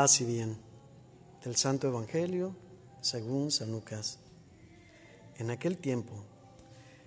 [0.00, 0.56] Paz y bien.
[1.42, 2.54] Del Santo Evangelio
[3.00, 4.20] según San Lucas.
[5.38, 6.22] En aquel tiempo,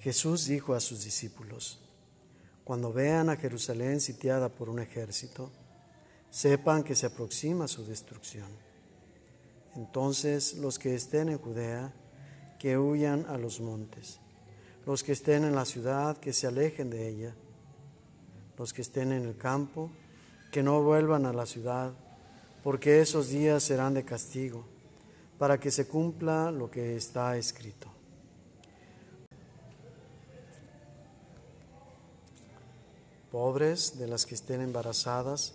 [0.00, 1.78] Jesús dijo a sus discípulos,
[2.64, 5.52] Cuando vean a Jerusalén sitiada por un ejército,
[6.28, 8.48] sepan que se aproxima su destrucción.
[9.76, 11.94] Entonces los que estén en Judea,
[12.58, 14.18] que huyan a los montes.
[14.86, 17.36] Los que estén en la ciudad, que se alejen de ella.
[18.58, 19.88] Los que estén en el campo,
[20.50, 21.94] que no vuelvan a la ciudad,
[22.62, 24.64] porque esos días serán de castigo,
[25.38, 27.88] para que se cumpla lo que está escrito.
[33.32, 35.54] Pobres de las que estén embarazadas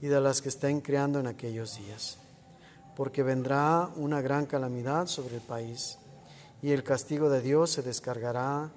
[0.00, 2.18] y de las que estén criando en aquellos días,
[2.96, 5.98] porque vendrá una gran calamidad sobre el país
[6.62, 8.70] y el castigo de Dios se descargará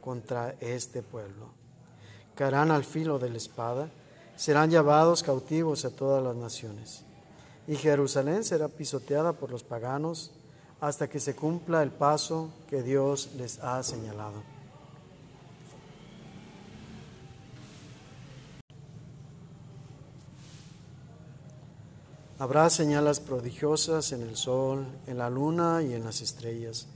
[0.00, 1.48] contra este pueblo.
[2.36, 3.88] Caerán al filo de la espada,
[4.36, 7.04] serán llevados cautivos a todas las naciones.
[7.66, 10.32] Y Jerusalén será pisoteada por los paganos
[10.80, 14.42] hasta que se cumpla el paso que Dios les ha señalado.
[22.38, 26.88] Habrá señales prodigiosas en el sol, en la luna y en las estrellas.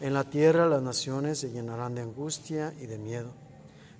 [0.00, 3.30] En la tierra las naciones se llenarán de angustia y de miedo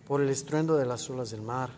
[0.06, 1.70] por el estruendo de las olas del mar.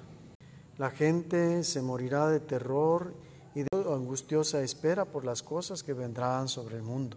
[0.79, 6.49] La gente se morirá de terror y de angustiosa espera por las cosas que vendrán
[6.49, 7.17] sobre el mundo,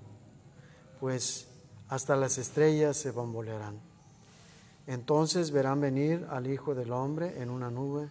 [0.99, 1.47] pues
[1.89, 3.79] hasta las estrellas se bambolearán.
[4.87, 8.09] Entonces verán venir al Hijo del Hombre en una nube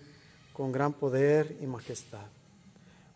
[0.52, 2.26] con gran poder y majestad.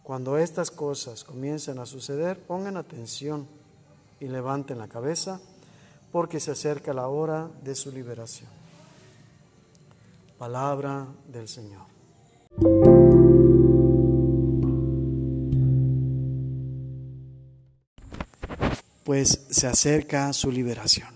[0.03, 3.47] Cuando estas cosas comiencen a suceder, pongan atención
[4.19, 5.41] y levanten la cabeza,
[6.11, 8.51] porque se acerca la hora de su liberación.
[10.39, 11.92] Palabra del Señor.
[19.13, 21.11] Pues se acerca su liberación.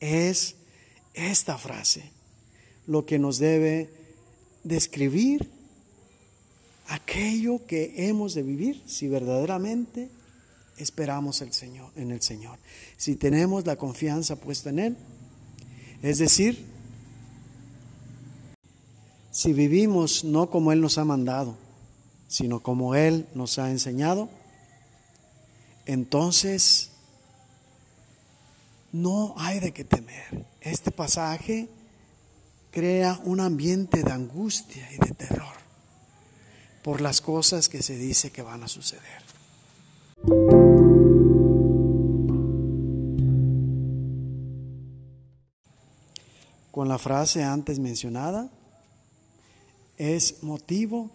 [0.00, 0.54] Es
[1.14, 2.10] esta frase
[2.86, 3.88] lo que nos debe
[4.64, 5.48] describir
[6.88, 10.10] aquello que hemos de vivir si verdaderamente
[10.76, 12.58] esperamos el Señor, en el Señor.
[12.98, 14.96] Si tenemos la confianza puesta en Él,
[16.02, 16.66] es decir,
[19.30, 21.56] si vivimos no como Él nos ha mandado,
[22.28, 24.28] sino como Él nos ha enseñado,
[25.86, 26.90] entonces
[28.92, 30.46] no hay de qué temer.
[30.60, 31.68] Este pasaje
[32.70, 35.56] crea un ambiente de angustia y de terror
[36.82, 39.22] por las cosas que se dice que van a suceder.
[46.70, 48.50] Con la frase antes mencionada,
[49.96, 51.10] es motivo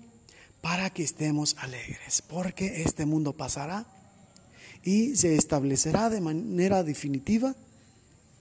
[0.62, 3.86] para que estemos alegres, porque este mundo pasará
[4.84, 7.56] y se establecerá de manera definitiva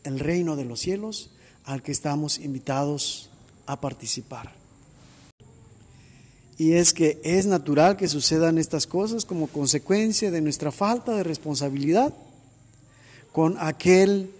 [0.05, 1.31] el reino de los cielos
[1.65, 3.31] al que estamos invitados
[3.67, 4.53] a participar.
[6.57, 11.23] Y es que es natural que sucedan estas cosas como consecuencia de nuestra falta de
[11.23, 12.13] responsabilidad
[13.33, 14.31] con aquel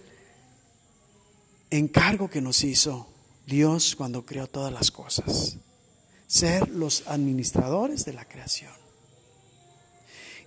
[1.71, 3.07] encargo que nos hizo
[3.47, 5.57] Dios cuando creó todas las cosas.
[6.27, 8.71] Ser los administradores de la creación.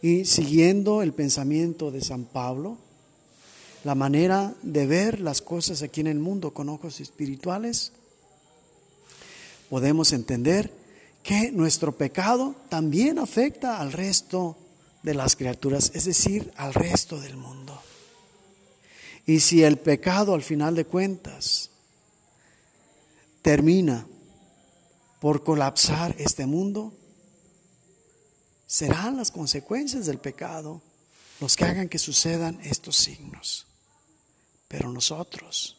[0.05, 2.77] Y siguiendo el pensamiento de San Pablo,
[3.85, 7.91] la manera de ver las cosas aquí en el mundo con ojos espirituales,
[9.71, 10.71] podemos entender
[11.23, 14.59] que nuestro pecado también afecta al resto
[15.03, 17.81] de las criaturas, es decir, al resto del mundo.
[19.25, 21.71] Y si el pecado al final de cuentas
[23.41, 24.07] termina
[25.19, 26.93] por colapsar este mundo,
[28.67, 30.83] serán las consecuencias del pecado
[31.41, 33.67] los que hagan que sucedan estos signos.
[34.69, 35.77] Pero nosotros,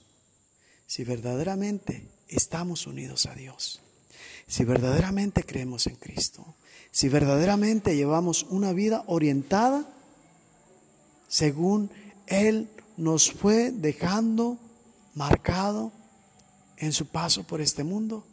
[0.86, 3.82] si verdaderamente estamos unidos a Dios,
[4.48, 6.56] si verdaderamente creemos en Cristo,
[6.92, 9.90] si verdaderamente llevamos una vida orientada
[11.28, 11.90] según
[12.28, 14.58] Él nos fue dejando
[15.14, 15.92] marcado
[16.78, 18.26] en su paso por este mundo,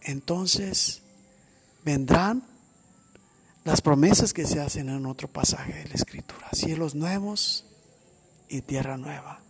[0.00, 1.02] entonces
[1.84, 2.51] vendrán
[3.64, 7.64] las promesas que se hacen en otro pasaje de la Escritura, cielos nuevos
[8.48, 9.40] y tierra nueva.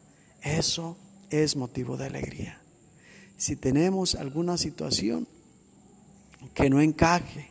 [0.42, 0.96] Eso
[1.30, 2.62] es motivo de alegría
[3.42, 5.26] si tenemos alguna situación
[6.54, 7.50] que no encaje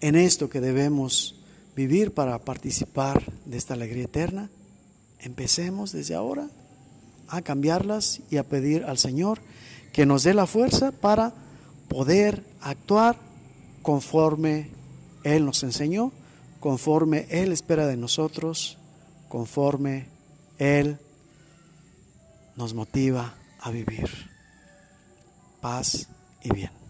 [0.00, 1.34] en esto que debemos
[1.76, 4.48] vivir para participar de esta alegría eterna,
[5.18, 6.48] empecemos desde ahora
[7.28, 9.40] a cambiarlas y a pedir al Señor
[9.92, 11.34] que nos dé la fuerza para
[11.88, 13.18] poder actuar
[13.82, 14.70] conforme
[15.24, 16.12] Él nos enseñó,
[16.60, 18.78] conforme Él espera de nosotros,
[19.28, 20.08] conforme
[20.58, 20.98] Él
[22.56, 24.08] nos motiva a vivir.
[25.60, 26.08] Paz
[26.42, 26.87] y bien.